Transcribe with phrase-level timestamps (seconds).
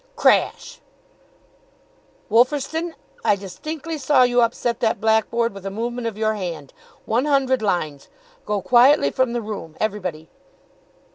[0.15, 0.79] Crash!
[2.27, 6.73] "Wolferstan, I distinctly saw you upset that black board with a movement of your hand
[7.05, 8.09] one hundred lines.
[8.47, 10.27] Go quietly from the room, everybody."